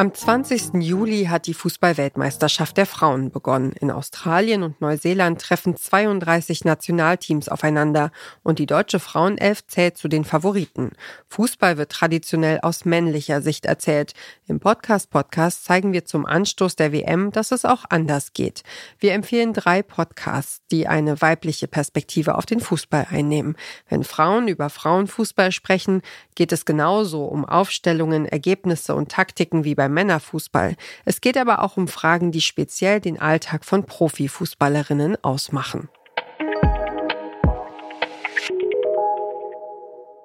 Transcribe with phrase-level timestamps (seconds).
[0.00, 0.82] Am 20.
[0.82, 3.72] Juli hat die Fußballweltmeisterschaft der Frauen begonnen.
[3.72, 8.10] In Australien und Neuseeland treffen 32 Nationalteams aufeinander
[8.42, 10.92] und die deutsche Frauenelf zählt zu den Favoriten.
[11.28, 14.14] Fußball wird traditionell aus männlicher Sicht erzählt.
[14.46, 18.62] Im Podcast Podcast zeigen wir zum Anstoß der WM, dass es auch anders geht.
[19.00, 23.54] Wir empfehlen drei Podcasts, die eine weibliche Perspektive auf den Fußball einnehmen.
[23.86, 26.00] Wenn Frauen über Frauenfußball sprechen,
[26.36, 30.76] geht es genauso um Aufstellungen, Ergebnisse und Taktiken wie beim Männerfußball.
[31.04, 35.88] Es geht aber auch um Fragen, die speziell den Alltag von Profifußballerinnen ausmachen.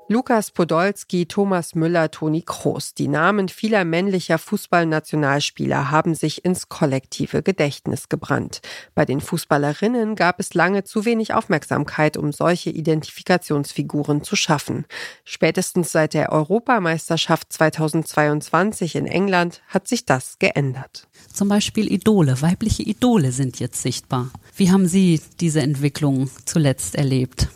[0.08, 2.94] Lukas Podolski, Thomas Müller, Toni Kroos.
[2.94, 8.62] Die Namen vieler männlicher Fußballnationalspieler haben sich ins kollektive Gedächtnis gebrannt.
[8.94, 14.86] Bei den Fußballerinnen gab es lange zu wenig Aufmerksamkeit, um solche Identifikationsfiguren zu schaffen.
[15.24, 21.08] Spätestens seit der Europameisterschaft 2022 in England hat sich das geändert.
[21.34, 24.30] Zum Beispiel Idole, weibliche Idole sind jetzt sichtbar.
[24.56, 27.48] Wie haben Sie diese Entwicklung zuletzt erlebt?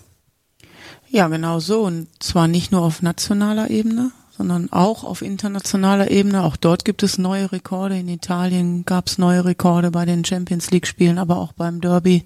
[1.10, 1.82] Ja, genau so.
[1.82, 6.44] Und zwar nicht nur auf nationaler Ebene, sondern auch auf internationaler Ebene.
[6.44, 7.98] Auch dort gibt es neue Rekorde.
[7.98, 12.24] In Italien gab es neue Rekorde bei den Champions League-Spielen, aber auch beim Derby.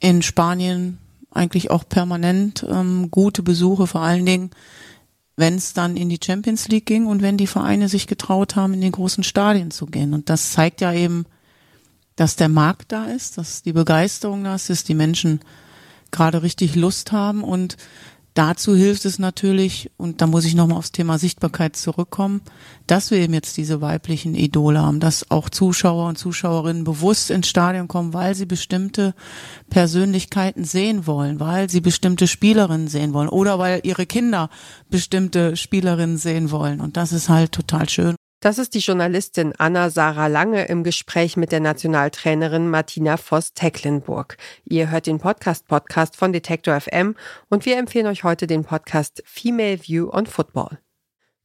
[0.00, 0.98] In Spanien
[1.30, 4.50] eigentlich auch permanent ähm, gute Besuche, vor allen Dingen,
[5.36, 8.74] wenn es dann in die Champions League ging und wenn die Vereine sich getraut haben,
[8.74, 10.12] in den großen Stadien zu gehen.
[10.12, 11.24] Und das zeigt ja eben,
[12.16, 15.40] dass der Markt da ist, dass die Begeisterung da ist, dass die Menschen
[16.12, 17.76] gerade richtig Lust haben und
[18.34, 22.40] dazu hilft es natürlich, und da muss ich nochmal aufs Thema Sichtbarkeit zurückkommen,
[22.86, 27.48] dass wir eben jetzt diese weiblichen Idole haben, dass auch Zuschauer und Zuschauerinnen bewusst ins
[27.48, 29.14] Stadion kommen, weil sie bestimmte
[29.70, 34.48] Persönlichkeiten sehen wollen, weil sie bestimmte Spielerinnen sehen wollen oder weil ihre Kinder
[34.88, 36.80] bestimmte Spielerinnen sehen wollen.
[36.80, 38.16] Und das ist halt total schön.
[38.42, 44.36] Das ist die Journalistin Anna Sarah Lange im Gespräch mit der Nationaltrainerin Martina Voss-Tecklenburg.
[44.64, 47.14] Ihr hört den Podcast-Podcast von Detektor FM
[47.50, 50.80] und wir empfehlen euch heute den Podcast Female View on Football.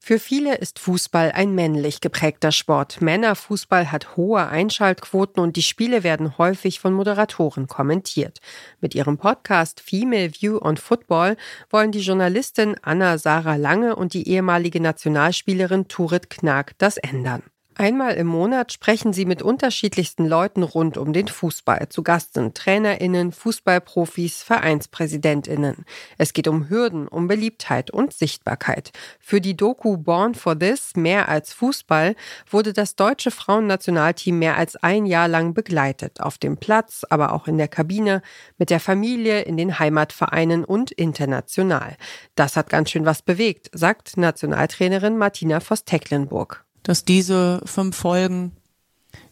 [0.08, 3.02] Für viele ist Fußball ein männlich geprägter Sport.
[3.02, 8.40] Männerfußball hat hohe Einschaltquoten und die Spiele werden häufig von Moderatoren kommentiert.
[8.80, 11.36] Mit ihrem Podcast Female View on Football
[11.70, 17.44] wollen die Journalistin Anna Sarah Lange und die ehemalige Nationalspielerin Turit Knag das ändern.
[17.80, 21.90] Einmal im Monat sprechen sie mit unterschiedlichsten Leuten rund um den Fußball.
[21.90, 25.86] Zu Gast sind Trainerinnen, Fußballprofis, Vereinspräsidentinnen.
[26.18, 28.94] Es geht um Hürden, um Beliebtheit und Sichtbarkeit.
[29.20, 32.16] Für die Doku Born for This, mehr als Fußball,
[32.50, 36.20] wurde das deutsche Frauennationalteam mehr als ein Jahr lang begleitet.
[36.20, 38.24] Auf dem Platz, aber auch in der Kabine,
[38.58, 41.96] mit der Familie, in den Heimatvereinen und international.
[42.34, 48.54] Das hat ganz schön was bewegt, sagt Nationaltrainerin Martina Voss-Tecklenburg dass diese fünf Folgen,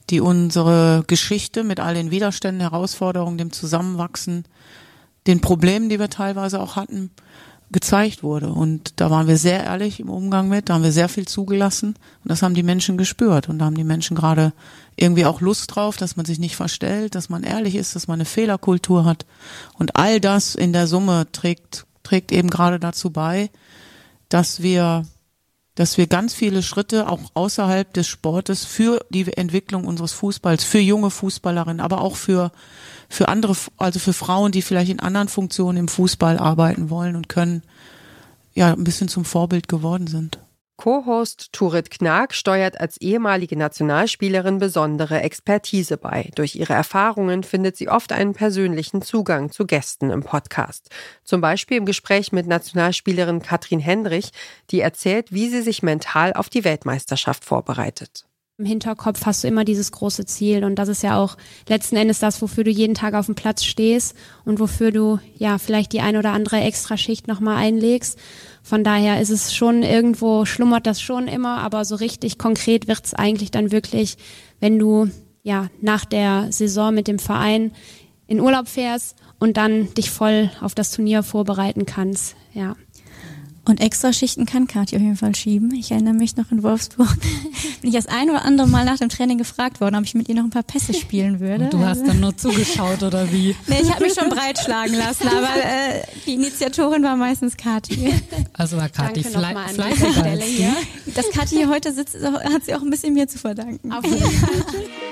[0.09, 4.43] die unsere Geschichte mit all den Widerständen, Herausforderungen, dem Zusammenwachsen,
[5.25, 7.11] den Problemen, die wir teilweise auch hatten,
[7.71, 8.49] gezeigt wurde.
[8.49, 11.95] Und da waren wir sehr ehrlich im Umgang mit, da haben wir sehr viel zugelassen
[12.23, 13.47] und das haben die Menschen gespürt.
[13.47, 14.51] Und da haben die Menschen gerade
[14.97, 18.15] irgendwie auch Lust drauf, dass man sich nicht verstellt, dass man ehrlich ist, dass man
[18.15, 19.25] eine Fehlerkultur hat.
[19.79, 23.49] Und all das in der Summe trägt, trägt eben gerade dazu bei,
[24.27, 25.05] dass wir
[25.75, 30.79] dass wir ganz viele Schritte auch außerhalb des Sportes für die Entwicklung unseres Fußballs, für
[30.79, 32.51] junge Fußballerinnen, aber auch für,
[33.09, 37.29] für andere, also für Frauen, die vielleicht in anderen Funktionen im Fußball arbeiten wollen und
[37.29, 37.61] können,
[38.53, 40.39] ja, ein bisschen zum Vorbild geworden sind.
[40.77, 46.29] Co-Host Turit Knag steuert als ehemalige Nationalspielerin besondere Expertise bei.
[46.35, 50.89] Durch ihre Erfahrungen findet sie oft einen persönlichen Zugang zu Gästen im Podcast.
[51.23, 54.31] Zum Beispiel im Gespräch mit Nationalspielerin Katrin Hendrich,
[54.69, 58.25] die erzählt, wie sie sich mental auf die Weltmeisterschaft vorbereitet.
[58.57, 61.35] Im Hinterkopf hast du immer dieses große Ziel und das ist ja auch
[61.67, 65.57] letzten Endes das, wofür du jeden Tag auf dem Platz stehst und wofür du ja
[65.57, 68.17] vielleicht die ein oder andere Extraschicht nochmal einlegst.
[68.63, 73.13] Von daher ist es schon irgendwo, schlummert das schon immer, aber so richtig konkret wird's
[73.13, 74.15] eigentlich dann wirklich,
[74.61, 75.09] wenn du
[75.43, 77.73] ja nach der Saison mit dem Verein
[78.25, 82.37] in Urlaub fährst und dann dich voll auf das Turnier vorbereiten kannst.
[82.53, 82.77] Ja.
[83.67, 85.73] Und Extraschichten kann Kathi auf jeden Fall schieben.
[85.73, 87.09] Ich erinnere mich noch in Wolfsburg,
[87.81, 90.29] bin ich das ein oder andere Mal nach dem Training gefragt worden, ob ich mit
[90.29, 91.65] ihr noch ein paar Pässe spielen würde.
[91.65, 93.55] Und du hast dann nur zugeschaut oder wie?
[93.67, 98.13] Nee, ich habe mich schon breitschlagen lassen, aber äh, die Initiatorin war meistens Kathi.
[98.53, 100.73] Also war Kathi fle fleißiger.
[101.15, 103.91] Dass Kathi hier heute sitzt, hat sie auch ein bisschen mir zu verdanken.
[103.91, 104.49] Auf jeden Fall.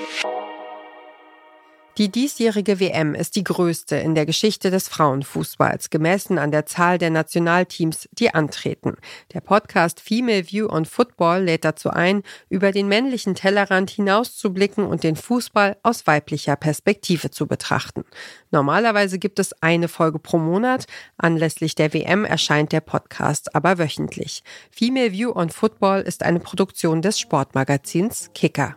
[1.96, 6.98] Die diesjährige WM ist die größte in der Geschichte des Frauenfußballs, gemessen an der Zahl
[6.98, 8.96] der Nationalteams, die antreten.
[9.32, 15.04] Der Podcast Female View on Football lädt dazu ein, über den männlichen Tellerrand hinauszublicken und
[15.04, 18.04] den Fußball aus weiblicher Perspektive zu betrachten.
[18.50, 20.86] Normalerweise gibt es eine Folge pro Monat.
[21.16, 24.42] Anlässlich der WM erscheint der Podcast aber wöchentlich.
[24.72, 28.74] Female View on Football ist eine Produktion des Sportmagazins Kicker.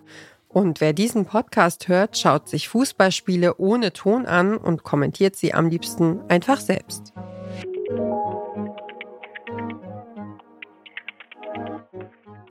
[0.58, 5.70] Und wer diesen Podcast hört, schaut sich Fußballspiele ohne Ton an und kommentiert sie am
[5.70, 7.14] liebsten einfach selbst.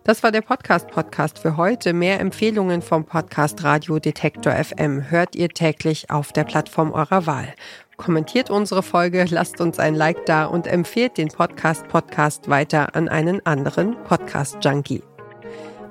[0.04, 1.92] Das war der Podcast-Podcast für heute.
[1.92, 7.52] Mehr Empfehlungen vom Podcast Radio Detektor FM hört ihr täglich auf der Plattform eurer Wahl.
[7.96, 13.44] Kommentiert unsere Folge, lasst uns ein Like da und empfehlt den Podcast-Podcast weiter an einen
[13.44, 15.02] anderen Podcast-Junkie.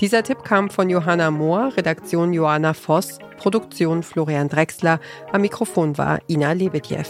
[0.02, 5.00] Dieser Tipp kam von Johanna Mohr, Redaktion Joanna Voss, Produktion Florian Drexler,
[5.32, 7.06] am Mikrofon war Ina Lebedjew.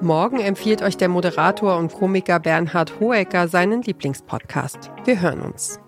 [0.00, 4.90] Morgen empfiehlt euch der Moderator und Komiker Bernhard Hohecker seinen Lieblingspodcast.
[5.04, 5.78] Wir hören uns.